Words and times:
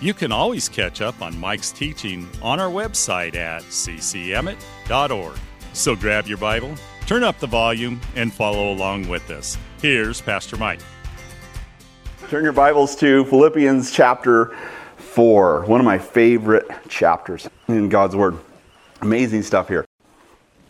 you 0.00 0.12
can 0.12 0.30
always 0.30 0.68
catch 0.68 1.00
up 1.00 1.22
on 1.22 1.38
Mike's 1.38 1.72
teaching 1.72 2.28
on 2.42 2.60
our 2.60 2.70
website 2.70 3.34
at 3.34 3.62
ccemmett.org. 3.62 5.38
So 5.72 5.96
grab 5.96 6.26
your 6.26 6.38
Bible, 6.38 6.74
turn 7.06 7.24
up 7.24 7.38
the 7.38 7.46
volume, 7.46 8.00
and 8.14 8.32
follow 8.32 8.72
along 8.72 9.08
with 9.08 9.30
us. 9.30 9.58
Here's 9.80 10.20
Pastor 10.20 10.56
Mike. 10.56 10.80
Turn 12.28 12.44
your 12.44 12.52
Bibles 12.52 12.96
to 12.96 13.24
Philippians 13.26 13.92
chapter 13.92 14.56
4, 14.96 15.66
one 15.66 15.80
of 15.80 15.84
my 15.84 15.98
favorite 15.98 16.66
chapters 16.88 17.48
in 17.68 17.88
God's 17.88 18.16
Word. 18.16 18.36
Amazing 19.00 19.42
stuff 19.42 19.68
here. 19.68 19.84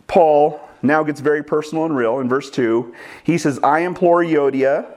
Paul 0.07 0.59
now 0.81 1.03
gets 1.03 1.19
very 1.19 1.43
personal 1.43 1.85
and 1.85 1.95
real 1.95 2.19
in 2.19 2.29
verse 2.29 2.49
2. 2.49 2.93
He 3.23 3.37
says, 3.37 3.59
I 3.63 3.79
implore 3.79 4.23
Euodia 4.23 4.96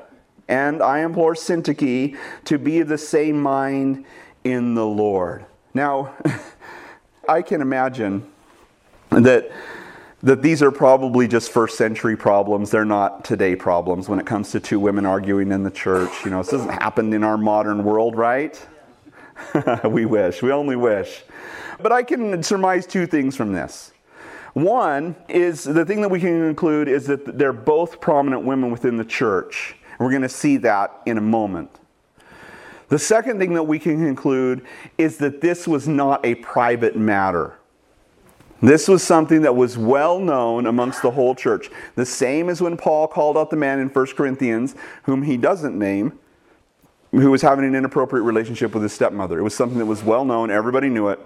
and 0.51 0.83
I 0.83 0.99
implore 0.99 1.35
Syntyche 1.35 2.19
to 2.45 2.59
be 2.59 2.81
of 2.81 2.89
the 2.89 2.99
same 2.99 3.41
mind 3.41 4.05
in 4.43 4.75
the 4.75 4.85
Lord. 4.85 5.47
Now, 5.73 6.13
I 7.29 7.41
can 7.41 7.63
imagine 7.63 8.31
that 9.11 9.51
that 10.23 10.42
these 10.42 10.62
are 10.62 10.70
probably 10.70 11.27
just 11.27 11.51
first 11.51 11.79
century 11.79 12.15
problems. 12.15 12.70
They're 12.70 12.84
not 12.84 13.25
today 13.25 13.57
problems 13.57 14.07
when 14.07 14.19
it 14.19 14.27
comes 14.27 14.51
to 14.51 14.61
two 14.61 14.79
women 14.79 15.07
arguing 15.07 15.51
in 15.51 15.62
the 15.62 15.70
church. 15.70 16.11
You 16.25 16.31
know, 16.31 16.42
this 16.42 16.51
doesn't 16.51 16.69
happen 16.69 17.11
in 17.14 17.25
our 17.25 17.39
modern 17.39 17.85
world, 17.85 18.17
right? 18.17 18.61
we 19.85 20.05
wish. 20.05 20.42
We 20.42 20.53
only 20.53 20.77
wish. 20.77 21.23
But 21.81 21.92
I 21.92 22.03
can 22.03 22.42
surmise 22.42 22.87
two 22.87 23.07
things 23.07 23.35
from 23.35 23.55
this. 23.55 23.92
One 24.53 25.17
is 25.29 25.64
the 25.64 25.87
thing 25.87 26.03
that 26.03 26.11
we 26.11 26.20
can 26.20 26.41
conclude 26.41 26.89
is 26.89 27.07
that 27.07 27.39
they're 27.39 27.55
both 27.55 28.01
prominent 28.01 28.45
women 28.45 28.70
within 28.70 28.98
the 28.98 29.05
church. 29.05 29.77
We're 30.01 30.09
going 30.11 30.23
to 30.23 30.31
see 30.31 30.56
that 30.56 31.03
in 31.05 31.19
a 31.19 31.20
moment. 31.20 31.70
The 32.89 32.98
second 32.98 33.39
thing 33.39 33.53
that 33.53 33.65
we 33.65 33.79
can 33.79 33.98
conclude 33.98 34.67
is 34.97 35.19
that 35.19 35.42
this 35.42 35.69
was 35.69 35.87
not 35.87 36.25
a 36.25 36.37
private 36.37 36.97
matter. 36.97 37.59
This 38.62 38.89
was 38.89 39.03
something 39.03 39.42
that 39.42 39.55
was 39.55 39.77
well 39.77 40.19
known 40.19 40.67
amongst 40.67 41.03
the 41.03 41.11
whole 41.11 41.34
church. 41.34 41.70
The 41.97 42.07
same 42.07 42.48
as 42.48 42.62
when 42.62 42.79
Paul 42.79 43.09
called 43.09 43.37
out 43.37 43.51
the 43.51 43.57
man 43.57 43.79
in 43.79 43.89
1 43.89 44.07
Corinthians, 44.17 44.75
whom 45.03 45.23
he 45.23 45.37
doesn't 45.37 45.79
name, 45.79 46.19
who 47.11 47.31
was 47.31 47.42
having 47.42 47.67
an 47.67 47.75
inappropriate 47.75 48.25
relationship 48.25 48.73
with 48.73 48.83
his 48.83 48.95
stepmother. 48.95 49.39
It 49.39 49.42
was 49.42 49.55
something 49.55 49.79
that 49.79 49.87
was 49.87 50.03
well 50.03 50.25
known, 50.25 50.51
everybody 50.51 50.89
knew 50.89 51.09
it. 51.09 51.20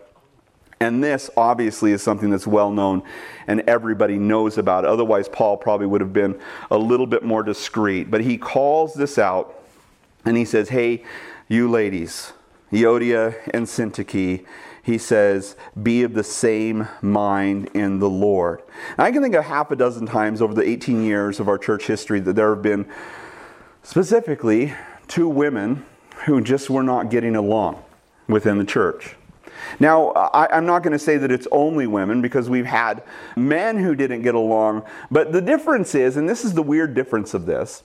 And 0.84 1.02
this 1.02 1.30
obviously 1.34 1.92
is 1.92 2.02
something 2.02 2.28
that's 2.28 2.46
well 2.46 2.70
known 2.70 3.02
and 3.46 3.62
everybody 3.62 4.18
knows 4.18 4.58
about. 4.58 4.84
Otherwise, 4.84 5.30
Paul 5.30 5.56
probably 5.56 5.86
would 5.86 6.02
have 6.02 6.12
been 6.12 6.38
a 6.70 6.76
little 6.76 7.06
bit 7.06 7.22
more 7.22 7.42
discreet. 7.42 8.10
But 8.10 8.20
he 8.20 8.36
calls 8.36 8.92
this 8.92 9.16
out 9.18 9.58
and 10.26 10.36
he 10.36 10.44
says, 10.44 10.68
Hey, 10.68 11.02
you 11.48 11.70
ladies, 11.70 12.34
Euodia 12.70 13.34
and 13.54 13.64
Syntyche, 13.66 14.44
he 14.82 14.98
says, 14.98 15.56
be 15.82 16.02
of 16.02 16.12
the 16.12 16.22
same 16.22 16.86
mind 17.00 17.70
in 17.72 17.98
the 17.98 18.10
Lord. 18.10 18.60
I 18.98 19.10
can 19.10 19.22
think 19.22 19.34
of 19.34 19.44
half 19.44 19.70
a 19.70 19.76
dozen 19.76 20.04
times 20.04 20.42
over 20.42 20.52
the 20.52 20.68
18 20.68 21.02
years 21.02 21.40
of 21.40 21.48
our 21.48 21.56
church 21.56 21.86
history 21.86 22.20
that 22.20 22.34
there 22.34 22.54
have 22.54 22.62
been 22.62 22.86
specifically 23.82 24.74
two 25.08 25.30
women 25.30 25.86
who 26.26 26.42
just 26.42 26.68
were 26.68 26.82
not 26.82 27.08
getting 27.08 27.36
along 27.36 27.82
within 28.28 28.58
the 28.58 28.66
church. 28.66 29.16
Now, 29.80 30.10
I, 30.10 30.56
am 30.56 30.66
not 30.66 30.82
going 30.82 30.92
to 30.92 30.98
say 30.98 31.16
that 31.16 31.30
it's 31.30 31.48
only 31.50 31.86
women 31.86 32.22
because 32.22 32.48
we've 32.48 32.66
had 32.66 33.02
men 33.36 33.78
who 33.78 33.94
didn't 33.94 34.22
get 34.22 34.34
along, 34.34 34.84
but 35.10 35.32
the 35.32 35.40
difference 35.40 35.94
is, 35.94 36.16
and 36.16 36.28
this 36.28 36.44
is 36.44 36.54
the 36.54 36.62
weird 36.62 36.94
difference 36.94 37.34
of 37.34 37.46
this, 37.46 37.82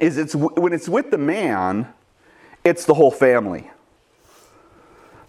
is 0.00 0.18
it's 0.18 0.34
when 0.34 0.72
it's 0.72 0.88
with 0.88 1.10
the 1.10 1.18
man, 1.18 1.92
it's 2.64 2.84
the 2.84 2.94
whole 2.94 3.10
family. 3.10 3.70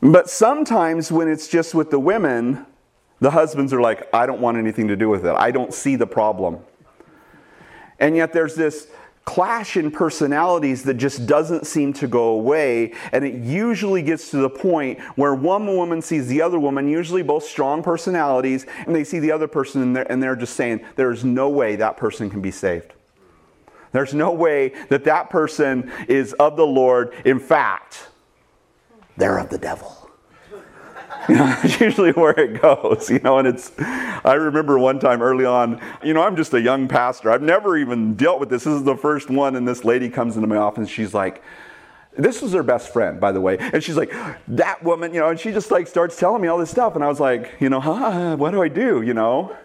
But 0.02 0.30
sometimes 0.30 1.12
when 1.12 1.28
it's 1.28 1.48
just 1.48 1.74
with 1.74 1.90
the 1.90 2.00
women, 2.00 2.66
the 3.20 3.32
husbands 3.32 3.72
are 3.72 3.82
like, 3.82 4.14
I 4.14 4.26
don't 4.26 4.42
want 4.42 4.58
anything 4.58 4.90
to 4.90 4.96
do 4.96 5.08
with 5.08 5.26
it. 5.26 5.34
I 5.36 5.52
don't 5.52 5.74
see 5.74 5.96
the 5.96 6.08
problem. 6.08 6.60
And 8.00 8.16
yet 8.16 8.34
there's 8.34 8.56
this 8.56 8.88
clash 9.26 9.78
in 9.78 9.90
personalities 9.90 10.84
that 10.84 10.96
just 10.96 11.26
doesn't 11.26 11.66
seem 11.66 11.94
to 11.94 12.08
go 12.08 12.30
away. 12.30 12.94
And 13.12 13.24
it 13.24 13.36
usually 13.36 14.02
gets 14.02 14.30
to 14.32 14.38
the 14.38 14.50
point 14.50 15.00
where 15.16 15.34
one 15.34 15.66
woman 15.66 16.02
sees 16.02 16.28
the 16.28 16.42
other 16.42 16.60
woman, 16.60 16.88
usually 16.90 17.24
both 17.24 17.44
strong 17.44 17.84
personalities, 17.84 18.66
and 18.86 18.96
they 18.96 19.04
see 19.04 19.20
the 19.20 19.32
other 19.32 19.48
person 19.48 19.82
and 19.82 19.96
they're, 19.96 20.12
and 20.12 20.22
they're 20.22 20.36
just 20.36 20.56
saying, 20.56 20.86
There's 20.96 21.24
no 21.24 21.50
way 21.50 21.76
that 21.78 21.98
person 21.98 22.30
can 22.30 22.42
be 22.42 22.52
saved. 22.52 22.94
There's 23.92 24.14
no 24.14 24.32
way 24.32 24.74
that 24.90 25.04
that 25.04 25.30
person 25.30 25.92
is 26.08 26.34
of 26.34 26.58
the 26.58 26.66
Lord. 26.66 27.14
In 27.26 27.40
fact, 27.40 28.08
they're 29.18 29.38
of 29.38 29.50
the 29.50 29.60
devil. 29.60 30.03
You 31.30 31.36
know, 31.36 31.46
that's 31.46 31.80
usually 31.80 32.12
where 32.12 32.38
it 32.38 32.62
goes, 32.62 33.10
you 33.10 33.20
know, 33.20 33.38
and 33.38 33.48
it's, 33.48 33.72
I 33.80 34.34
remember 34.34 34.78
one 34.78 35.00
time 35.00 35.22
early 35.22 35.46
on, 35.46 35.82
you 36.04 36.14
know, 36.14 36.22
I'm 36.22 36.36
just 36.36 36.54
a 36.54 36.62
young 36.62 36.88
pastor. 36.88 37.32
I've 37.32 37.42
never 37.42 37.78
even 37.78 38.16
dealt 38.16 38.40
with 38.40 38.50
this. 38.50 38.66
This 38.66 38.74
is 38.74 38.84
the 38.84 38.98
first 38.98 39.30
one, 39.30 39.56
and 39.56 39.68
this 39.68 39.86
lady 39.86 40.10
comes 40.10 40.36
into 40.36 40.48
my 40.48 40.58
office, 40.58 40.90
she's 40.90 41.14
like, 41.14 41.42
this 42.18 42.42
was 42.42 42.54
her 42.54 42.64
best 42.64 42.94
friend, 42.94 43.20
by 43.20 43.32
the 43.32 43.42
way. 43.42 43.58
And 43.58 43.84
she's 43.84 43.98
like, 43.98 44.14
that 44.50 44.84
woman, 44.84 45.14
you 45.14 45.20
know, 45.20 45.30
and 45.30 45.40
she 45.40 45.52
just 45.52 45.72
like 45.72 45.88
starts 45.88 46.18
telling 46.18 46.42
me 46.42 46.48
all 46.48 46.58
this 46.58 46.70
stuff. 46.70 46.96
And 46.96 47.04
I 47.04 47.08
was 47.08 47.20
like, 47.20 47.54
you 47.60 47.70
know, 47.70 47.80
huh, 47.80 48.36
what 48.36 48.52
do 48.52 48.62
I 48.62 48.68
do, 48.68 49.02
you 49.02 49.14
know? 49.14 49.56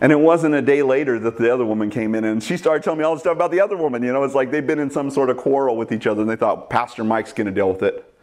And 0.00 0.10
it 0.10 0.18
wasn't 0.18 0.54
a 0.54 0.62
day 0.62 0.82
later 0.82 1.18
that 1.20 1.38
the 1.38 1.52
other 1.52 1.64
woman 1.64 1.88
came 1.88 2.14
in 2.14 2.24
and 2.24 2.42
she 2.42 2.56
started 2.56 2.82
telling 2.82 2.98
me 2.98 3.04
all 3.04 3.14
this 3.14 3.22
stuff 3.22 3.36
about 3.36 3.50
the 3.50 3.60
other 3.60 3.76
woman. 3.76 4.02
You 4.02 4.12
know, 4.12 4.24
it's 4.24 4.34
like 4.34 4.50
they've 4.50 4.66
been 4.66 4.78
in 4.78 4.90
some 4.90 5.10
sort 5.10 5.30
of 5.30 5.36
quarrel 5.36 5.76
with 5.76 5.92
each 5.92 6.06
other 6.06 6.22
and 6.22 6.30
they 6.30 6.36
thought, 6.36 6.68
Pastor 6.68 7.04
Mike's 7.04 7.32
going 7.32 7.46
to 7.46 7.52
deal 7.52 7.70
with 7.70 7.82
it. 7.82 8.13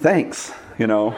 Thanks, 0.00 0.52
you 0.78 0.86
know. 0.86 1.10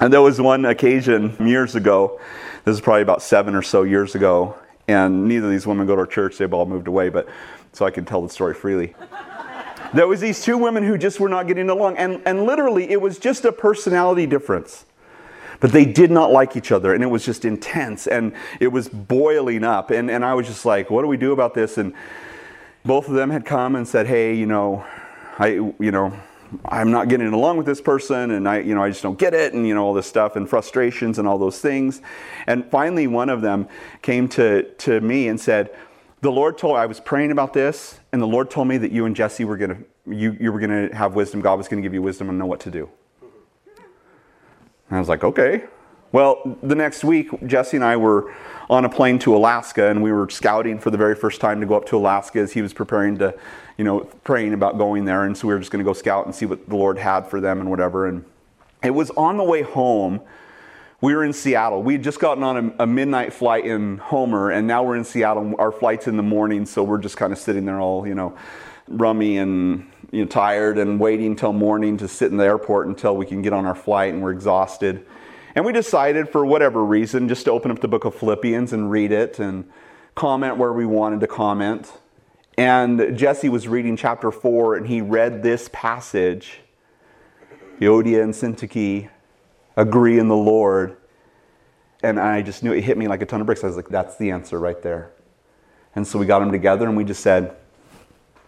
and 0.00 0.10
there 0.10 0.22
was 0.22 0.40
one 0.40 0.64
occasion 0.64 1.36
years 1.38 1.74
ago, 1.74 2.18
this 2.64 2.74
is 2.74 2.80
probably 2.80 3.02
about 3.02 3.20
seven 3.20 3.54
or 3.54 3.60
so 3.60 3.82
years 3.82 4.14
ago, 4.14 4.56
and 4.88 5.28
neither 5.28 5.48
of 5.48 5.52
these 5.52 5.66
women 5.66 5.86
go 5.86 5.94
to 5.94 6.00
our 6.00 6.06
church, 6.06 6.38
they've 6.38 6.52
all 6.54 6.64
moved 6.64 6.88
away, 6.88 7.10
but 7.10 7.28
so 7.74 7.84
I 7.84 7.90
can 7.90 8.06
tell 8.06 8.22
the 8.22 8.30
story 8.30 8.54
freely. 8.54 8.94
there 9.92 10.08
was 10.08 10.18
these 10.22 10.42
two 10.42 10.56
women 10.56 10.82
who 10.82 10.96
just 10.96 11.20
were 11.20 11.28
not 11.28 11.46
getting 11.46 11.68
along, 11.68 11.98
and, 11.98 12.22
and 12.24 12.44
literally 12.44 12.90
it 12.90 13.02
was 13.02 13.18
just 13.18 13.44
a 13.44 13.52
personality 13.52 14.24
difference. 14.24 14.86
But 15.60 15.72
they 15.72 15.84
did 15.84 16.10
not 16.10 16.32
like 16.32 16.56
each 16.56 16.72
other, 16.72 16.94
and 16.94 17.04
it 17.04 17.08
was 17.08 17.22
just 17.22 17.44
intense, 17.44 18.06
and 18.06 18.32
it 18.60 18.68
was 18.68 18.88
boiling 18.88 19.62
up. 19.62 19.90
And, 19.90 20.10
and 20.10 20.24
I 20.24 20.32
was 20.32 20.46
just 20.46 20.64
like, 20.64 20.88
what 20.88 21.02
do 21.02 21.08
we 21.08 21.18
do 21.18 21.32
about 21.32 21.52
this? 21.52 21.76
And 21.76 21.92
both 22.82 23.08
of 23.08 23.14
them 23.14 23.28
had 23.28 23.44
come 23.44 23.76
and 23.76 23.86
said, 23.86 24.06
hey, 24.06 24.34
you 24.34 24.46
know, 24.46 24.86
I, 25.38 25.48
you 25.48 25.90
know, 25.90 26.12
I'm 26.66 26.90
not 26.90 27.08
getting 27.08 27.32
along 27.32 27.56
with 27.56 27.66
this 27.66 27.80
person, 27.80 28.32
and 28.32 28.48
I, 28.48 28.60
you 28.60 28.74
know, 28.74 28.82
I 28.82 28.90
just 28.90 29.02
don't 29.02 29.18
get 29.18 29.34
it, 29.34 29.54
and 29.54 29.66
you 29.66 29.74
know, 29.74 29.84
all 29.84 29.94
this 29.94 30.06
stuff, 30.06 30.36
and 30.36 30.48
frustrations, 30.48 31.18
and 31.18 31.26
all 31.26 31.38
those 31.38 31.60
things. 31.60 32.02
And 32.46 32.70
finally, 32.70 33.06
one 33.06 33.30
of 33.30 33.40
them 33.40 33.68
came 34.02 34.28
to, 34.30 34.64
to 34.64 35.00
me 35.00 35.28
and 35.28 35.40
said, 35.40 35.74
"The 36.20 36.30
Lord 36.30 36.58
told 36.58 36.76
I 36.76 36.86
was 36.86 37.00
praying 37.00 37.30
about 37.30 37.54
this, 37.54 38.00
and 38.12 38.20
the 38.20 38.26
Lord 38.26 38.50
told 38.50 38.68
me 38.68 38.76
that 38.78 38.92
you 38.92 39.06
and 39.06 39.16
Jesse 39.16 39.44
were 39.44 39.56
gonna, 39.56 39.78
you, 40.06 40.36
you 40.38 40.52
were 40.52 40.60
gonna 40.60 40.94
have 40.94 41.14
wisdom. 41.14 41.40
God 41.40 41.56
was 41.56 41.68
gonna 41.68 41.82
give 41.82 41.94
you 41.94 42.02
wisdom 42.02 42.28
and 42.28 42.38
know 42.38 42.46
what 42.46 42.60
to 42.60 42.70
do." 42.70 42.90
And 44.92 44.98
I 44.98 45.00
was 45.00 45.08
like, 45.08 45.24
okay. 45.24 45.64
Well, 46.12 46.58
the 46.62 46.74
next 46.74 47.04
week, 47.04 47.30
Jesse 47.46 47.78
and 47.78 47.84
I 47.84 47.96
were 47.96 48.34
on 48.68 48.84
a 48.84 48.88
plane 48.90 49.18
to 49.20 49.34
Alaska, 49.34 49.88
and 49.88 50.02
we 50.02 50.12
were 50.12 50.28
scouting 50.28 50.78
for 50.78 50.90
the 50.90 50.98
very 50.98 51.14
first 51.14 51.40
time 51.40 51.58
to 51.60 51.66
go 51.66 51.74
up 51.74 51.86
to 51.86 51.96
Alaska 51.96 52.38
as 52.38 52.52
he 52.52 52.60
was 52.60 52.74
preparing 52.74 53.16
to, 53.16 53.34
you 53.78 53.84
know, 53.84 54.00
praying 54.22 54.52
about 54.52 54.76
going 54.76 55.06
there. 55.06 55.24
And 55.24 55.34
so 55.34 55.48
we 55.48 55.54
were 55.54 55.58
just 55.58 55.70
going 55.70 55.82
to 55.82 55.88
go 55.88 55.94
scout 55.94 56.26
and 56.26 56.34
see 56.34 56.44
what 56.44 56.68
the 56.68 56.76
Lord 56.76 56.98
had 56.98 57.22
for 57.28 57.40
them 57.40 57.60
and 57.60 57.70
whatever. 57.70 58.06
And 58.06 58.26
it 58.84 58.90
was 58.90 59.08
on 59.12 59.38
the 59.38 59.42
way 59.42 59.62
home. 59.62 60.20
We 61.00 61.14
were 61.14 61.24
in 61.24 61.32
Seattle. 61.32 61.82
We 61.82 61.94
had 61.94 62.04
just 62.04 62.20
gotten 62.20 62.44
on 62.44 62.74
a, 62.78 62.82
a 62.82 62.86
midnight 62.86 63.32
flight 63.32 63.64
in 63.64 63.96
Homer, 63.96 64.50
and 64.50 64.66
now 64.66 64.82
we're 64.82 64.96
in 64.96 65.04
Seattle. 65.04 65.54
Our 65.58 65.72
flight's 65.72 66.08
in 66.08 66.18
the 66.18 66.22
morning, 66.22 66.66
so 66.66 66.82
we're 66.82 66.98
just 66.98 67.16
kind 67.16 67.32
of 67.32 67.38
sitting 67.38 67.64
there 67.64 67.80
all, 67.80 68.06
you 68.06 68.14
know, 68.14 68.36
rummy 68.86 69.38
and 69.38 69.90
you 70.10 70.24
know, 70.24 70.28
tired 70.28 70.76
and 70.76 71.00
waiting 71.00 71.36
till 71.36 71.54
morning 71.54 71.96
to 71.96 72.06
sit 72.06 72.30
in 72.30 72.36
the 72.36 72.44
airport 72.44 72.86
until 72.86 73.16
we 73.16 73.24
can 73.24 73.40
get 73.40 73.54
on 73.54 73.64
our 73.64 73.74
flight 73.74 74.12
and 74.12 74.22
we're 74.22 74.32
exhausted. 74.32 75.06
And 75.54 75.64
we 75.64 75.72
decided, 75.72 76.28
for 76.28 76.46
whatever 76.46 76.84
reason, 76.84 77.28
just 77.28 77.44
to 77.44 77.50
open 77.50 77.70
up 77.70 77.80
the 77.80 77.88
book 77.88 78.04
of 78.04 78.14
Philippians 78.14 78.72
and 78.72 78.90
read 78.90 79.12
it 79.12 79.38
and 79.38 79.70
comment 80.14 80.56
where 80.56 80.72
we 80.72 80.86
wanted 80.86 81.20
to 81.20 81.26
comment. 81.26 81.92
And 82.56 83.16
Jesse 83.16 83.48
was 83.48 83.68
reading 83.68 83.96
chapter 83.96 84.30
4 84.30 84.76
and 84.76 84.86
he 84.86 85.00
read 85.00 85.42
this 85.42 85.68
passage 85.72 86.60
Euodia 87.80 88.22
and 88.22 88.32
Syntyche 88.32 89.08
agree 89.76 90.18
in 90.18 90.28
the 90.28 90.36
Lord. 90.36 90.96
And 92.02 92.20
I 92.20 92.42
just 92.42 92.62
knew 92.62 92.72
it 92.72 92.82
hit 92.82 92.96
me 92.96 93.08
like 93.08 93.22
a 93.22 93.26
ton 93.26 93.40
of 93.40 93.46
bricks. 93.46 93.64
I 93.64 93.66
was 93.66 93.76
like, 93.76 93.88
that's 93.88 94.16
the 94.16 94.30
answer 94.30 94.58
right 94.58 94.80
there. 94.82 95.10
And 95.94 96.06
so 96.06 96.18
we 96.18 96.26
got 96.26 96.38
them 96.38 96.52
together 96.52 96.86
and 96.86 96.96
we 96.96 97.04
just 97.04 97.22
said, 97.22 97.56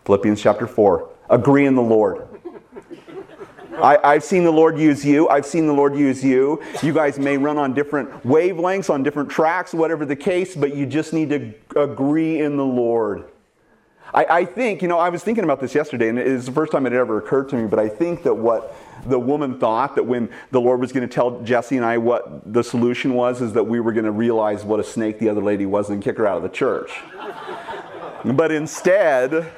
Philippians 0.04 0.40
chapter 0.40 0.66
4, 0.66 1.08
agree 1.30 1.66
in 1.66 1.74
the 1.74 1.82
Lord. 1.82 2.28
I, 3.82 4.14
have 4.14 4.24
seen 4.24 4.44
the 4.44 4.52
Lord 4.52 4.78
use 4.78 5.04
you. 5.04 5.28
I've 5.28 5.46
seen 5.46 5.66
the 5.66 5.72
Lord 5.72 5.96
use 5.96 6.22
you. 6.22 6.62
You 6.82 6.92
guys 6.92 7.18
may 7.18 7.36
run 7.36 7.58
on 7.58 7.74
different 7.74 8.10
wavelengths, 8.22 8.90
on 8.90 9.02
different 9.02 9.30
tracks, 9.30 9.74
whatever 9.74 10.04
the 10.04 10.16
case, 10.16 10.54
but 10.54 10.74
you 10.74 10.86
just 10.86 11.12
need 11.12 11.30
to 11.30 11.54
agree 11.80 12.40
in 12.40 12.56
the 12.56 12.64
Lord. 12.64 13.24
I, 14.12 14.26
I 14.26 14.44
think, 14.44 14.80
you 14.80 14.86
know, 14.86 14.98
I 14.98 15.08
was 15.08 15.24
thinking 15.24 15.42
about 15.42 15.60
this 15.60 15.74
yesterday, 15.74 16.08
and 16.08 16.18
it 16.18 16.26
is 16.26 16.46
the 16.46 16.52
first 16.52 16.70
time 16.70 16.86
it 16.86 16.92
ever 16.92 17.18
occurred 17.18 17.48
to 17.48 17.56
me, 17.56 17.66
but 17.66 17.80
I 17.80 17.88
think 17.88 18.22
that 18.22 18.34
what 18.34 18.76
the 19.06 19.18
woman 19.18 19.58
thought 19.58 19.96
that 19.96 20.04
when 20.04 20.30
the 20.52 20.60
Lord 20.60 20.80
was 20.80 20.92
going 20.92 21.06
to 21.06 21.12
tell 21.12 21.42
Jesse 21.42 21.76
and 21.76 21.84
I 21.84 21.98
what 21.98 22.52
the 22.52 22.62
solution 22.62 23.14
was, 23.14 23.42
is 23.42 23.52
that 23.54 23.64
we 23.64 23.80
were 23.80 23.92
going 23.92 24.04
to 24.04 24.12
realize 24.12 24.64
what 24.64 24.78
a 24.78 24.84
snake 24.84 25.18
the 25.18 25.28
other 25.28 25.42
lady 25.42 25.66
was 25.66 25.90
and 25.90 26.02
kick 26.02 26.16
her 26.18 26.26
out 26.26 26.36
of 26.36 26.42
the 26.44 26.48
church. 26.48 26.92
but 28.24 28.52
instead, 28.52 29.50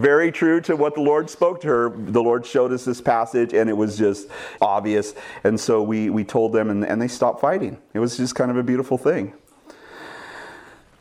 very 0.00 0.32
true 0.32 0.60
to 0.62 0.76
what 0.76 0.94
the 0.94 1.00
Lord 1.00 1.28
spoke 1.30 1.60
to 1.62 1.68
her. 1.68 1.90
The 1.90 2.22
Lord 2.22 2.46
showed 2.46 2.72
us 2.72 2.84
this 2.84 3.00
passage, 3.00 3.52
and 3.52 3.68
it 3.68 3.76
was 3.76 3.98
just 3.98 4.28
obvious. 4.60 5.14
And 5.44 5.58
so 5.58 5.82
we, 5.82 6.10
we 6.10 6.24
told 6.24 6.52
them, 6.52 6.70
and, 6.70 6.84
and 6.84 7.00
they 7.00 7.08
stopped 7.08 7.40
fighting. 7.40 7.78
It 7.94 7.98
was 7.98 8.16
just 8.16 8.34
kind 8.34 8.50
of 8.50 8.56
a 8.56 8.62
beautiful 8.62 8.98
thing. 8.98 9.34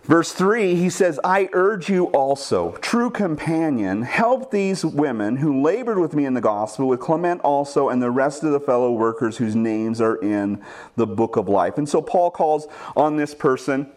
Verse 0.08 0.32
3, 0.32 0.76
he 0.76 0.90
says, 0.90 1.20
I 1.22 1.50
urge 1.52 1.90
you 1.90 2.06
also, 2.06 2.72
true 2.78 3.10
companion, 3.10 4.04
help 4.04 4.52
these 4.52 4.86
women 4.86 5.36
who 5.36 5.62
labored 5.62 6.00
with 6.00 6.14
me 6.14 6.26
in 6.26 6.34
the 6.34 6.40
gospel, 6.40 6.88
with 6.88 7.02
Clement 7.02 7.42
also, 7.42 7.90
and 7.90 8.02
the 8.02 8.10
rest 8.10 8.42
of 8.46 8.54
the 8.54 8.60
fellow 8.62 8.90
workers 8.94 9.36
whose 9.36 9.54
names 9.54 10.00
are 10.00 10.16
in 10.16 10.64
the 10.96 11.06
book 11.06 11.36
of 11.36 11.50
life. 11.50 11.78
And 11.78 11.90
so 11.90 12.02
Paul 12.02 12.32
calls 12.32 12.68
on 12.96 13.18
this 13.18 13.36
person, 13.36 13.92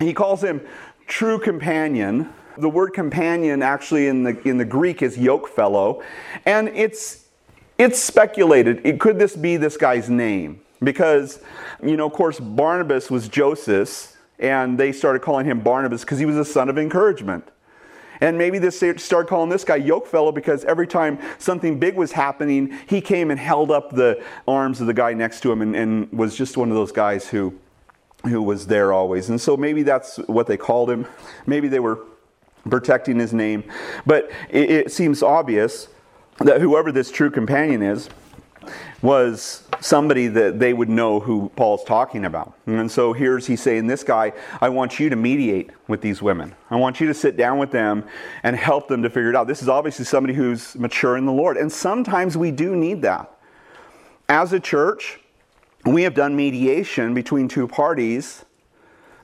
he 0.00 0.12
calls 0.12 0.42
him 0.42 0.66
true 1.06 1.38
companion. 1.38 2.32
The 2.58 2.68
word 2.68 2.90
companion 2.90 3.62
actually 3.62 4.08
in 4.08 4.22
the, 4.22 4.48
in 4.48 4.58
the 4.58 4.64
Greek 4.64 5.02
is 5.02 5.16
yoke 5.18 5.48
fellow. 5.48 6.02
And 6.44 6.68
it's, 6.68 7.26
it's 7.78 7.98
speculated, 7.98 8.80
it, 8.84 9.00
could 9.00 9.18
this 9.18 9.36
be 9.36 9.56
this 9.56 9.76
guy's 9.76 10.08
name? 10.10 10.60
Because, 10.82 11.40
you 11.82 11.96
know, 11.96 12.06
of 12.06 12.12
course, 12.12 12.40
Barnabas 12.40 13.10
was 13.10 13.28
Joseph 13.28 14.16
and 14.38 14.76
they 14.76 14.92
started 14.92 15.22
calling 15.22 15.46
him 15.46 15.60
Barnabas 15.60 16.02
because 16.02 16.18
he 16.18 16.26
was 16.26 16.36
a 16.36 16.44
son 16.44 16.68
of 16.68 16.76
encouragement. 16.76 17.48
And 18.20 18.38
maybe 18.38 18.58
they 18.60 18.70
started 18.70 19.28
calling 19.28 19.50
this 19.50 19.64
guy 19.64 19.76
yoke 19.76 20.06
fellow 20.06 20.30
because 20.30 20.64
every 20.64 20.86
time 20.86 21.18
something 21.38 21.80
big 21.80 21.96
was 21.96 22.12
happening, 22.12 22.78
he 22.86 23.00
came 23.00 23.32
and 23.32 23.40
held 23.40 23.72
up 23.72 23.90
the 23.90 24.22
arms 24.46 24.80
of 24.80 24.86
the 24.86 24.94
guy 24.94 25.12
next 25.12 25.40
to 25.40 25.50
him 25.50 25.60
and, 25.60 25.74
and 25.74 26.12
was 26.12 26.36
just 26.36 26.56
one 26.56 26.68
of 26.68 26.76
those 26.76 26.92
guys 26.92 27.28
who, 27.28 27.52
who 28.24 28.40
was 28.40 28.68
there 28.68 28.92
always. 28.92 29.28
And 29.28 29.40
so 29.40 29.56
maybe 29.56 29.82
that's 29.82 30.18
what 30.28 30.46
they 30.46 30.56
called 30.56 30.88
him. 30.88 31.06
Maybe 31.46 31.66
they 31.66 31.80
were 31.80 31.98
protecting 32.68 33.18
his 33.18 33.32
name. 33.32 33.64
But 34.06 34.30
it, 34.50 34.70
it 34.70 34.92
seems 34.92 35.22
obvious 35.22 35.88
that 36.38 36.60
whoever 36.60 36.92
this 36.92 37.10
true 37.10 37.30
companion 37.30 37.82
is, 37.82 38.08
was 39.00 39.64
somebody 39.80 40.28
that 40.28 40.58
they 40.58 40.72
would 40.72 40.88
know 40.88 41.18
who 41.18 41.50
Paul's 41.56 41.84
talking 41.84 42.24
about. 42.24 42.54
And 42.66 42.90
so 42.90 43.12
here's 43.12 43.46
he 43.46 43.56
saying, 43.56 43.86
This 43.86 44.04
guy, 44.04 44.32
I 44.60 44.68
want 44.68 45.00
you 45.00 45.10
to 45.10 45.16
mediate 45.16 45.70
with 45.88 46.00
these 46.00 46.22
women. 46.22 46.54
I 46.70 46.76
want 46.76 47.00
you 47.00 47.06
to 47.08 47.14
sit 47.14 47.36
down 47.36 47.58
with 47.58 47.70
them 47.70 48.04
and 48.42 48.54
help 48.56 48.88
them 48.88 49.02
to 49.02 49.10
figure 49.10 49.30
it 49.30 49.36
out. 49.36 49.46
This 49.46 49.62
is 49.62 49.68
obviously 49.68 50.04
somebody 50.04 50.34
who's 50.34 50.76
mature 50.76 51.16
in 51.16 51.26
the 51.26 51.32
Lord. 51.32 51.56
And 51.56 51.70
sometimes 51.70 52.36
we 52.36 52.50
do 52.50 52.76
need 52.76 53.02
that. 53.02 53.30
As 54.28 54.52
a 54.52 54.60
church, 54.60 55.20
we 55.84 56.04
have 56.04 56.14
done 56.14 56.36
mediation 56.36 57.12
between 57.12 57.48
two 57.48 57.66
parties 57.66 58.44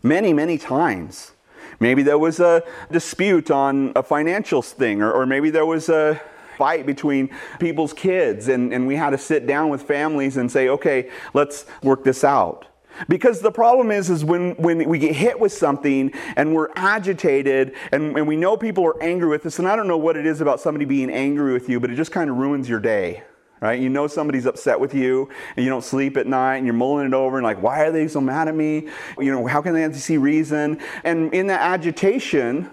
many, 0.02 0.32
many 0.32 0.58
times. 0.58 1.32
Maybe 1.80 2.02
there 2.02 2.18
was 2.18 2.40
a 2.40 2.62
dispute 2.90 3.50
on 3.50 3.92
a 3.94 4.02
financial 4.02 4.62
thing, 4.62 5.00
or, 5.02 5.12
or 5.12 5.26
maybe 5.26 5.50
there 5.50 5.66
was 5.66 5.88
a 5.88 6.20
fight 6.56 6.86
between 6.86 7.30
people's 7.60 7.92
kids, 7.92 8.48
and, 8.48 8.72
and 8.72 8.86
we 8.86 8.96
had 8.96 9.10
to 9.10 9.18
sit 9.18 9.46
down 9.46 9.68
with 9.68 9.82
families 9.82 10.36
and 10.36 10.50
say, 10.50 10.68
okay, 10.68 11.08
let's 11.34 11.66
work 11.82 12.02
this 12.02 12.24
out. 12.24 12.66
Because 13.08 13.40
the 13.40 13.52
problem 13.52 13.92
is, 13.92 14.10
is 14.10 14.24
when, 14.24 14.56
when 14.56 14.88
we 14.88 14.98
get 14.98 15.14
hit 15.14 15.38
with 15.38 15.52
something 15.52 16.12
and 16.34 16.52
we're 16.52 16.70
agitated 16.74 17.74
and, 17.92 18.16
and 18.16 18.26
we 18.26 18.34
know 18.34 18.56
people 18.56 18.84
are 18.84 19.00
angry 19.00 19.28
with 19.28 19.46
us, 19.46 19.60
and 19.60 19.68
I 19.68 19.76
don't 19.76 19.86
know 19.86 19.98
what 19.98 20.16
it 20.16 20.26
is 20.26 20.40
about 20.40 20.60
somebody 20.60 20.84
being 20.84 21.10
angry 21.10 21.52
with 21.52 21.68
you, 21.68 21.78
but 21.78 21.90
it 21.90 21.94
just 21.94 22.10
kind 22.10 22.28
of 22.28 22.36
ruins 22.36 22.68
your 22.68 22.80
day 22.80 23.22
right? 23.60 23.80
You 23.80 23.88
know 23.88 24.06
somebody's 24.06 24.46
upset 24.46 24.78
with 24.78 24.94
you 24.94 25.28
and 25.56 25.64
you 25.64 25.70
don't 25.70 25.84
sleep 25.84 26.16
at 26.16 26.26
night 26.26 26.56
and 26.56 26.66
you're 26.66 26.74
mulling 26.74 27.06
it 27.06 27.14
over 27.14 27.38
and 27.38 27.44
like, 27.44 27.62
why 27.62 27.84
are 27.84 27.92
they 27.92 28.08
so 28.08 28.20
mad 28.20 28.48
at 28.48 28.54
me? 28.54 28.88
You 29.18 29.32
know, 29.32 29.46
how 29.46 29.62
can 29.62 29.74
they 29.74 29.92
see 29.92 30.16
reason? 30.16 30.80
And 31.04 31.32
in 31.34 31.48
that 31.48 31.60
agitation, 31.60 32.70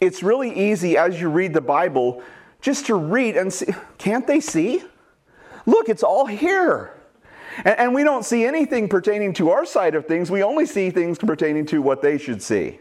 it's 0.00 0.22
really 0.22 0.52
easy 0.52 0.96
as 0.96 1.20
you 1.20 1.28
read 1.28 1.54
the 1.54 1.60
Bible 1.60 2.22
just 2.60 2.86
to 2.86 2.94
read 2.94 3.36
and 3.36 3.52
see. 3.52 3.66
Can't 3.98 4.26
they 4.26 4.40
see? 4.40 4.82
Look, 5.64 5.88
it's 5.88 6.02
all 6.02 6.26
here. 6.26 6.92
And, 7.64 7.78
and 7.78 7.94
we 7.94 8.04
don't 8.04 8.24
see 8.24 8.44
anything 8.44 8.88
pertaining 8.88 9.32
to 9.34 9.50
our 9.50 9.64
side 9.64 9.94
of 9.94 10.06
things. 10.06 10.30
We 10.30 10.42
only 10.42 10.66
see 10.66 10.90
things 10.90 11.18
pertaining 11.18 11.66
to 11.66 11.80
what 11.80 12.02
they 12.02 12.18
should 12.18 12.42
see. 12.42 12.80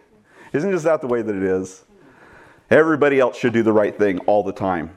Isn't 0.53 0.71
just 0.71 0.85
that 0.85 1.01
the 1.01 1.07
way 1.07 1.21
that 1.21 1.35
it 1.35 1.43
is? 1.43 1.83
Everybody 2.69 3.19
else 3.19 3.37
should 3.37 3.53
do 3.53 3.63
the 3.63 3.73
right 3.73 3.95
thing 3.95 4.19
all 4.19 4.43
the 4.43 4.53
time, 4.53 4.95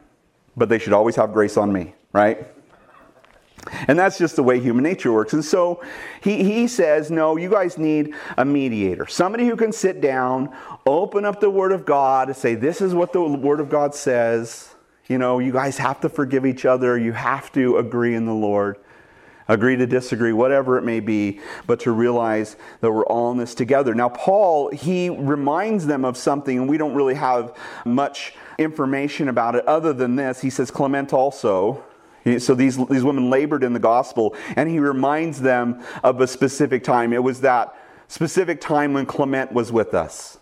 but 0.56 0.68
they 0.68 0.78
should 0.78 0.92
always 0.92 1.16
have 1.16 1.32
grace 1.32 1.56
on 1.56 1.72
me, 1.72 1.94
right? 2.12 2.46
And 3.86 3.98
that's 3.98 4.18
just 4.18 4.36
the 4.36 4.42
way 4.42 4.60
human 4.60 4.82
nature 4.82 5.12
works. 5.12 5.32
And 5.32 5.44
so 5.44 5.82
he, 6.22 6.42
he 6.44 6.68
says, 6.68 7.10
No, 7.10 7.36
you 7.36 7.50
guys 7.50 7.78
need 7.78 8.14
a 8.36 8.44
mediator. 8.44 9.06
Somebody 9.06 9.46
who 9.46 9.56
can 9.56 9.72
sit 9.72 10.00
down, 10.00 10.54
open 10.86 11.24
up 11.24 11.40
the 11.40 11.50
Word 11.50 11.72
of 11.72 11.84
God, 11.84 12.34
say, 12.36 12.54
This 12.54 12.80
is 12.80 12.94
what 12.94 13.12
the 13.12 13.22
Word 13.22 13.60
of 13.60 13.68
God 13.68 13.94
says. 13.94 14.74
You 15.08 15.18
know, 15.18 15.38
you 15.38 15.52
guys 15.52 15.78
have 15.78 16.00
to 16.00 16.08
forgive 16.08 16.44
each 16.44 16.64
other. 16.64 16.98
You 16.98 17.12
have 17.12 17.50
to 17.52 17.78
agree 17.78 18.14
in 18.14 18.26
the 18.26 18.34
Lord. 18.34 18.76
Agree 19.50 19.76
to 19.76 19.86
disagree, 19.86 20.34
whatever 20.34 20.76
it 20.76 20.82
may 20.82 21.00
be, 21.00 21.40
but 21.66 21.80
to 21.80 21.90
realize 21.90 22.56
that 22.82 22.92
we're 22.92 23.06
all 23.06 23.32
in 23.32 23.38
this 23.38 23.54
together. 23.54 23.94
Now, 23.94 24.10
Paul, 24.10 24.70
he 24.70 25.08
reminds 25.08 25.86
them 25.86 26.04
of 26.04 26.18
something, 26.18 26.58
and 26.58 26.68
we 26.68 26.76
don't 26.76 26.94
really 26.94 27.14
have 27.14 27.56
much 27.86 28.34
information 28.58 29.26
about 29.28 29.54
it 29.54 29.66
other 29.66 29.94
than 29.94 30.16
this. 30.16 30.42
He 30.42 30.50
says, 30.50 30.70
Clement 30.70 31.14
also 31.14 31.82
so 32.38 32.54
these, 32.54 32.76
these 32.86 33.04
women 33.04 33.30
labored 33.30 33.64
in 33.64 33.72
the 33.72 33.78
gospel, 33.78 34.34
and 34.56 34.68
he 34.68 34.78
reminds 34.78 35.40
them 35.40 35.82
of 36.02 36.20
a 36.20 36.26
specific 36.26 36.84
time. 36.84 37.12
It 37.12 37.22
was 37.22 37.40
that 37.42 37.74
specific 38.08 38.60
time 38.60 38.92
when 38.92 39.06
Clement 39.06 39.52
was 39.52 39.70
with 39.70 39.94
us. 39.94 40.38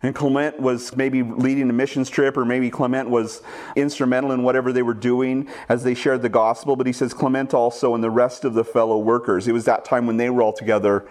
And 0.00 0.14
Clement 0.14 0.60
was 0.60 0.94
maybe 0.94 1.24
leading 1.24 1.68
a 1.68 1.72
missions 1.72 2.08
trip, 2.08 2.36
or 2.36 2.44
maybe 2.44 2.70
Clement 2.70 3.10
was 3.10 3.42
instrumental 3.74 4.30
in 4.30 4.44
whatever 4.44 4.72
they 4.72 4.82
were 4.82 4.94
doing 4.94 5.48
as 5.68 5.82
they 5.82 5.94
shared 5.94 6.22
the 6.22 6.28
gospel. 6.28 6.76
But 6.76 6.86
he 6.86 6.92
says 6.92 7.12
Clement 7.12 7.52
also 7.52 7.94
and 7.94 8.04
the 8.04 8.10
rest 8.10 8.44
of 8.44 8.54
the 8.54 8.64
fellow 8.64 8.98
workers. 8.98 9.48
It 9.48 9.52
was 9.52 9.64
that 9.64 9.84
time 9.84 10.06
when 10.06 10.16
they 10.16 10.30
were 10.30 10.42
all 10.42 10.52
together. 10.52 11.08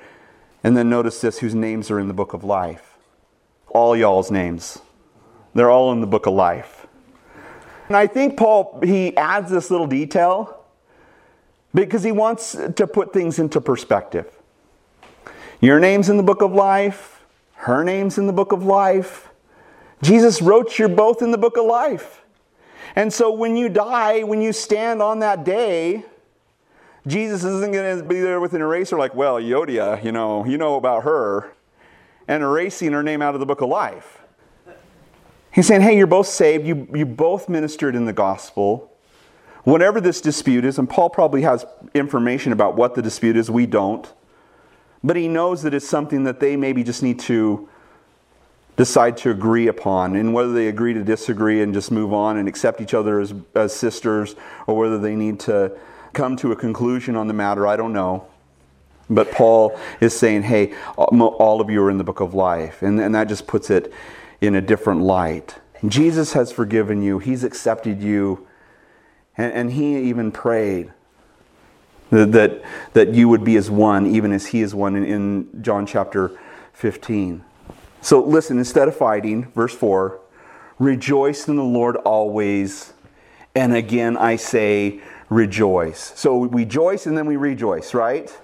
And 0.63 0.77
then 0.77 0.89
notice 0.89 1.19
this 1.19 1.39
whose 1.39 1.53
names 1.53 1.91
are 1.91 1.99
in 1.99 2.07
the 2.07 2.13
book 2.13 2.33
of 2.33 2.45
life. 2.45 2.97
All 3.67 3.95
y'all's 3.95 4.31
names. 4.31 4.79
They're 5.53 5.69
all 5.69 5.91
in 5.91 5.99
the 5.99 6.07
book 6.07 6.25
of 6.25 6.33
life. 6.33 6.76
And 7.87 7.95
I 7.95 8.07
think 8.07 8.37
Paul, 8.37 8.79
he 8.83 9.15
adds 9.15 9.49
this 9.49 9.71
little 9.71 9.87
detail 9.87 10.65
because 11.73 12.03
he 12.03 12.11
wants 12.11 12.53
to 12.75 12.87
put 12.87 13.13
things 13.13 13.39
into 13.39 13.61
perspective. 13.61 14.27
Your 15.61 15.79
name's 15.79 16.09
in 16.09 16.17
the 16.17 16.23
book 16.23 16.41
of 16.41 16.51
life, 16.51 17.23
her 17.55 17.83
name's 17.83 18.17
in 18.17 18.27
the 18.27 18.33
book 18.33 18.51
of 18.51 18.63
life. 18.63 19.29
Jesus 20.01 20.41
wrote 20.41 20.77
you're 20.77 20.89
both 20.89 21.21
in 21.21 21.31
the 21.31 21.37
book 21.37 21.57
of 21.57 21.65
life. 21.65 22.21
And 22.95 23.11
so 23.11 23.31
when 23.31 23.55
you 23.55 23.69
die, 23.69 24.23
when 24.23 24.41
you 24.41 24.53
stand 24.53 25.01
on 25.01 25.19
that 25.19 25.43
day, 25.43 26.03
Jesus 27.07 27.43
isn't 27.43 27.71
going 27.71 27.99
to 27.99 28.03
be 28.03 28.19
there 28.19 28.39
with 28.39 28.53
an 28.53 28.61
eraser 28.61 28.97
like, 28.97 29.15
well, 29.15 29.35
Euodia, 29.35 30.03
you 30.03 30.11
know, 30.11 30.45
you 30.45 30.57
know 30.57 30.75
about 30.75 31.03
her, 31.03 31.53
and 32.27 32.43
erasing 32.43 32.91
her 32.91 33.01
name 33.01 33.21
out 33.21 33.33
of 33.33 33.39
the 33.39 33.45
book 33.45 33.61
of 33.61 33.69
life. 33.69 34.19
He's 35.57 35.65
saying, 35.65 35.81
hey, 35.81 35.97
you're 35.97 36.05
both 36.05 36.27
saved. 36.27 36.67
You, 36.67 36.87
you 36.93 37.03
both 37.03 37.49
ministered 37.49 37.95
in 37.95 38.05
the 38.05 38.13
gospel. 38.13 38.91
Whatever 39.63 39.99
this 39.99 40.21
dispute 40.21 40.63
is, 40.63 40.77
and 40.77 40.87
Paul 40.87 41.09
probably 41.09 41.41
has 41.41 41.65
information 41.95 42.51
about 42.51 42.75
what 42.75 42.93
the 42.93 43.01
dispute 43.01 43.35
is, 43.35 43.49
we 43.49 43.65
don't. 43.65 44.07
But 45.03 45.15
he 45.15 45.27
knows 45.27 45.63
that 45.63 45.73
it's 45.73 45.89
something 45.89 46.25
that 46.25 46.39
they 46.39 46.55
maybe 46.57 46.83
just 46.83 47.01
need 47.01 47.17
to 47.21 47.67
decide 48.75 49.17
to 49.17 49.31
agree 49.31 49.65
upon. 49.65 50.15
And 50.15 50.31
whether 50.31 50.53
they 50.53 50.67
agree 50.67 50.93
to 50.93 51.03
disagree 51.03 51.63
and 51.63 51.73
just 51.73 51.89
move 51.89 52.13
on 52.13 52.37
and 52.37 52.47
accept 52.47 52.79
each 52.79 52.93
other 52.93 53.19
as, 53.19 53.33
as 53.55 53.75
sisters, 53.75 54.35
or 54.67 54.77
whether 54.77 54.99
they 54.99 55.15
need 55.15 55.39
to 55.39 55.75
come 56.13 56.37
to 56.37 56.51
a 56.51 56.55
conclusion 56.55 57.15
on 57.15 57.27
the 57.27 57.33
matter, 57.33 57.65
I 57.65 57.77
don't 57.77 57.93
know. 57.93 58.27
But 59.09 59.31
Paul 59.31 59.75
is 60.01 60.15
saying, 60.15 60.43
hey, 60.43 60.75
all 60.97 61.61
of 61.61 61.71
you 61.71 61.81
are 61.81 61.89
in 61.89 61.97
the 61.97 62.03
book 62.03 62.19
of 62.19 62.35
life. 62.35 62.83
And, 62.83 62.99
and 62.99 63.15
that 63.15 63.27
just 63.27 63.47
puts 63.47 63.71
it 63.71 63.91
in 64.41 64.55
a 64.55 64.61
different 64.61 65.01
light. 65.01 65.55
Jesus 65.87 66.33
has 66.33 66.51
forgiven 66.51 67.01
you, 67.01 67.19
He's 67.19 67.43
accepted 67.43 68.01
you, 68.01 68.47
and, 69.37 69.53
and 69.53 69.71
He 69.73 69.97
even 69.97 70.31
prayed 70.31 70.91
That, 72.09 72.31
that, 72.31 72.63
that 72.93 73.13
you 73.13 73.29
would 73.29 73.43
be 73.43 73.55
as 73.57 73.69
one, 73.69 74.07
even 74.07 74.31
as 74.31 74.47
he 74.47 74.61
is 74.61 74.73
one 74.73 74.95
in, 74.95 75.03
in 75.03 75.61
John 75.61 75.85
chapter 75.85 76.37
15. 76.73 77.43
So 78.01 78.23
listen, 78.23 78.57
instead 78.57 78.87
of 78.87 78.95
fighting, 78.95 79.51
verse 79.51 79.75
4, 79.75 80.19
rejoice 80.79 81.47
in 81.47 81.55
the 81.55 81.63
Lord 81.63 81.97
always. 81.97 82.93
And 83.55 83.75
again, 83.75 84.15
I 84.17 84.35
say, 84.37 85.01
rejoice. 85.29 86.13
So 86.15 86.37
we 86.37 86.63
rejoice 86.63 87.05
and 87.05 87.17
then 87.17 87.25
we 87.25 87.35
rejoice, 87.35 87.93
right? 87.93 88.35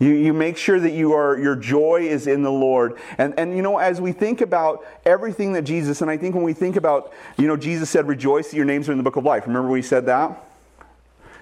You, 0.00 0.08
you 0.08 0.32
make 0.32 0.56
sure 0.56 0.80
that 0.80 0.92
you 0.92 1.12
are, 1.12 1.38
your 1.38 1.54
joy 1.54 2.06
is 2.08 2.26
in 2.26 2.42
the 2.42 2.50
Lord. 2.50 2.98
And, 3.18 3.38
and, 3.38 3.54
you 3.54 3.60
know, 3.60 3.76
as 3.76 4.00
we 4.00 4.12
think 4.12 4.40
about 4.40 4.84
everything 5.04 5.52
that 5.52 5.62
Jesus, 5.62 6.00
and 6.00 6.10
I 6.10 6.16
think 6.16 6.34
when 6.34 6.42
we 6.42 6.54
think 6.54 6.76
about, 6.76 7.12
you 7.36 7.46
know, 7.46 7.56
Jesus 7.56 7.90
said, 7.90 8.08
rejoice 8.08 8.50
that 8.50 8.56
your 8.56 8.64
names 8.64 8.88
are 8.88 8.92
in 8.92 8.98
the 8.98 9.04
book 9.04 9.16
of 9.16 9.24
life. 9.24 9.46
Remember 9.46 9.76
he 9.76 9.82
said 9.82 10.06
that? 10.06 10.42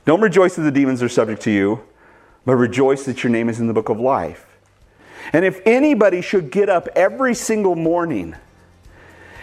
Don't 0.05 0.21
rejoice 0.21 0.57
that 0.57 0.62
the 0.62 0.73
demons 0.73 1.05
are 1.05 1.09
subject 1.09 1.41
to 1.43 1.53
you, 1.53 1.85
but 2.45 2.57
rejoice 2.57 3.05
that 3.05 3.23
your 3.23 3.31
name 3.31 3.49
is 3.49 3.61
in 3.61 3.69
the 3.69 3.73
book 3.73 3.91
of 3.91 4.00
life. 4.00 4.45
And 5.33 5.45
if 5.45 5.61
anybody 5.65 6.21
should 6.21 6.50
get 6.50 6.69
up 6.69 6.88
every 6.97 7.37
single 7.37 7.77
morning 7.77 8.35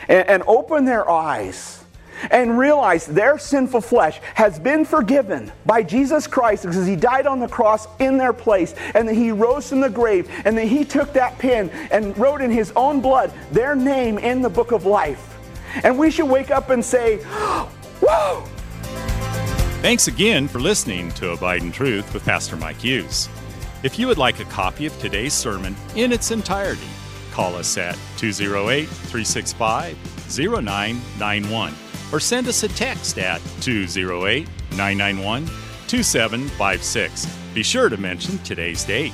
and, 0.10 0.28
and 0.28 0.44
open 0.46 0.84
their 0.84 1.10
eyes, 1.10 1.85
and 2.32 2.58
realize 2.58 3.05
their 3.05 3.38
sinful 3.38 3.82
flesh 3.82 4.20
has 4.34 4.60
been 4.60 4.86
forgiven 4.86 5.51
by 5.65 5.84
Jesus 5.84 6.27
Christ 6.27 6.63
because 6.63 6.86
he 6.86 6.96
died 6.96 7.27
on 7.27 7.39
the 7.39 7.48
cross 7.48 7.88
in 8.00 8.17
their 8.17 8.34
place 8.34 8.74
and 8.94 9.08
that 9.08 9.15
he 9.15 9.32
rose 9.32 9.70
from 9.70 9.82
the 9.82 9.89
grave 9.89 10.29
and 10.46 10.58
that 10.58 10.65
he 10.65 10.86
took 10.86 11.13
that 11.13 11.38
pen 11.38 11.70
and 11.91 12.17
wrote 12.17 12.41
in 12.41 12.51
his 12.51 12.72
own 12.75 13.01
blood 13.01 13.32
their 13.51 13.75
name 13.75 14.17
in 14.17 14.41
the 14.41 14.50
book 14.50 14.72
of 14.72 14.86
life. 14.86 15.36
And 15.84 15.98
we 15.98 16.12
should 16.12 16.29
wake 16.29 16.51
up 16.51 16.70
and 16.70 16.84
say, 16.84 17.17
Whoa! 18.01 18.44
Thanks 19.82 20.08
again 20.08 20.48
for 20.48 20.60
listening 20.60 21.12
to 21.12 21.32
Abide 21.32 21.62
in 21.62 21.72
Truth 21.72 22.13
with 22.13 22.25
Pastor 22.25 22.55
Mike 22.55 22.77
Hughes. 22.77 23.29
If 23.84 24.00
you 24.00 24.08
would 24.08 24.17
like 24.17 24.39
a 24.39 24.46
copy 24.46 24.88
of 24.88 24.98
today's 25.00 25.34
sermon 25.34 25.75
in 25.96 26.12
its 26.12 26.32
entirety, 26.32 26.88
call 27.32 27.55
us 27.55 27.77
at 27.77 27.96
208 28.17 28.88
365 28.88 29.96
0991 30.39 31.74
or 32.12 32.20
send 32.20 32.48
us 32.48 32.64
a 32.64 32.68
text 32.70 33.18
at 33.18 33.42
208 33.62 34.48
991 34.72 35.46
2756. 35.88 37.26
Be 37.54 37.64
sure 37.64 37.90
to 37.90 37.98
mention 37.98 38.38
today's 38.40 38.84
date. 38.84 39.14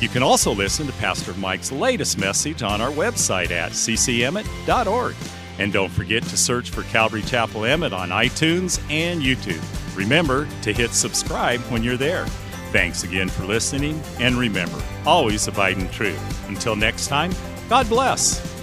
You 0.00 0.08
can 0.08 0.22
also 0.22 0.52
listen 0.52 0.86
to 0.86 0.92
Pastor 0.94 1.32
Mike's 1.34 1.72
latest 1.72 2.18
message 2.18 2.62
on 2.62 2.80
our 2.80 2.90
website 2.90 3.50
at 3.50 3.72
ccemmett.org. 3.72 5.14
And 5.58 5.72
don't 5.72 5.90
forget 5.90 6.22
to 6.24 6.36
search 6.36 6.70
for 6.70 6.82
Calvary 6.84 7.22
Chapel 7.22 7.64
Emmett 7.64 7.94
on 7.94 8.10
iTunes 8.10 8.78
and 8.90 9.22
YouTube. 9.22 9.62
Remember 9.96 10.46
to 10.62 10.72
hit 10.72 10.90
subscribe 10.90 11.60
when 11.70 11.82
you're 11.82 11.96
there. 11.96 12.26
Thanks 12.72 13.04
again 13.04 13.30
for 13.30 13.44
listening, 13.44 14.02
and 14.20 14.36
remember, 14.36 14.82
always 15.06 15.48
abide 15.48 15.78
in 15.78 15.88
truth. 15.88 16.48
Until 16.48 16.76
next 16.76 17.06
time, 17.06 17.32
God 17.70 17.88
bless. 17.88 18.55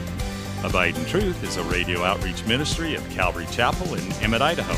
Abide 0.63 0.95
in 0.95 1.05
Truth 1.05 1.43
is 1.43 1.57
a 1.57 1.63
radio 1.63 2.03
outreach 2.03 2.45
ministry 2.45 2.95
of 2.95 3.07
Calvary 3.09 3.45
Chapel 3.51 3.95
in 3.95 4.11
Emmett, 4.23 4.41
Idaho. 4.41 4.73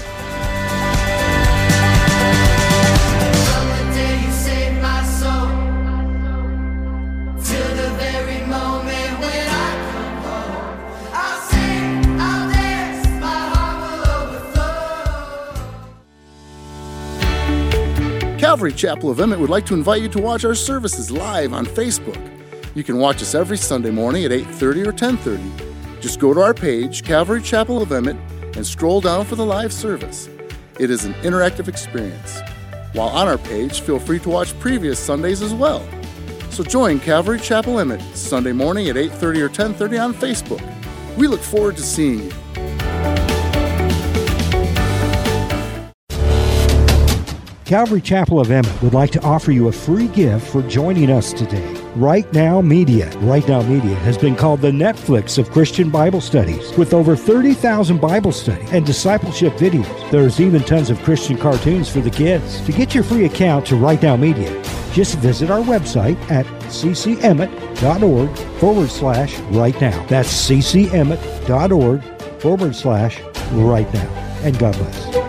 Calvary 18.40 18.72
Chapel 18.72 19.12
of 19.12 19.20
Emmett 19.20 19.40
would 19.40 19.50
like 19.52 19.66
to 19.68 19.76
invite 19.76 20.02
you 20.02 20.10
to 20.10 20.20
watch 20.20 20.46
our 20.46 20.56
services 20.56 21.12
live 21.12 21.54
on 21.54 21.66
Facebook. 21.66 22.20
You 22.74 22.84
can 22.84 22.98
watch 22.98 23.22
us 23.22 23.36
every 23.36 23.58
Sunday 23.58 23.92
morning 23.92 24.26
at 24.26 24.32
8:30 24.32 24.88
or 24.88 24.92
10:30 24.92 25.75
just 26.06 26.20
go 26.20 26.36
to 26.36 26.40
our 26.40 26.54
page, 26.54 27.04
Calvary 27.04 27.42
Chapel 27.42 27.82
of 27.82 27.92
Emmett, 27.92 28.16
and 28.56 28.64
scroll 28.64 29.02
down 29.02 29.26
for 29.26 29.36
the 29.36 29.44
live 29.44 29.74
service. 29.74 30.30
It 30.80 30.92
is 30.92 31.04
an 31.04 31.16
interactive 31.24 31.68
experience. 31.68 32.42
While 32.94 33.08
on 33.08 33.28
our 33.28 33.40
page, 33.40 33.82
feel 33.82 33.98
free 33.98 34.20
to 34.20 34.30
watch 34.30 34.58
previous 34.60 35.00
Sundays 35.00 35.42
as 35.42 35.52
well. 35.52 35.84
So 36.52 36.64
join 36.64 37.00
Calvary 37.00 37.40
Chapel 37.40 37.80
Emmett 37.80 38.04
Sunday 38.16 38.52
morning 38.52 38.88
at 38.88 38.98
8:30 38.98 39.42
or 39.42 39.50
10:30 39.50 39.98
on 39.98 40.14
Facebook. 40.14 40.62
We 41.18 41.26
look 41.26 41.42
forward 41.42 41.76
to 41.78 41.82
seeing 41.82 42.26
you. 42.26 42.32
Calvary 47.66 48.02
Chapel 48.02 48.40
of 48.40 48.52
Emmett 48.52 48.80
would 48.84 48.94
like 48.94 49.10
to 49.10 49.22
offer 49.24 49.52
you 49.52 49.70
a 49.70 49.72
free 49.72 50.08
gift 50.10 50.46
for 50.46 50.62
joining 50.62 51.10
us 51.10 51.34
today. 51.34 51.75
Right 51.96 52.32
Now 52.34 52.60
Media. 52.60 53.10
Right 53.20 53.48
Now 53.48 53.62
Media 53.62 53.96
has 53.96 54.18
been 54.18 54.36
called 54.36 54.60
the 54.60 54.72
Netflix 54.72 55.38
of 55.38 55.50
Christian 55.52 55.90
Bible 55.90 56.20
studies. 56.20 56.78
With 56.78 56.94
over 56.94 57.16
30,000 57.16 58.02
Bible 58.02 58.34
study 58.34 58.66
and 58.72 58.86
discipleship 58.86 59.54
videos, 59.54 60.12
there's 60.12 60.42
even 60.42 60.62
tons 60.62 60.90
of 60.90 61.02
Christian 61.04 61.38
cartoons 61.38 61.88
for 61.88 62.02
the 62.02 62.10
kids. 62.10 62.60
To 62.66 62.74
get 62.74 62.94
your 62.94 63.06
free 63.06 63.24
account 63.24 63.66
to 63.68 63.78
Right 63.78 64.02
Now 64.02 64.18
Media, 64.18 64.52
just 64.92 65.20
visit 65.20 65.50
our 65.50 65.62
website 65.62 66.20
at 66.30 66.46
ccemmett.org 66.66 68.38
forward 68.60 68.90
slash 68.90 69.40
right 69.40 69.80
now. 69.80 70.06
That's 70.08 70.50
ccemmett.org 70.50 72.04
forward 72.42 72.76
slash 72.76 73.22
right 73.54 73.94
now. 73.94 74.10
And 74.44 74.60
God 74.60 74.76
bless. 74.78 75.25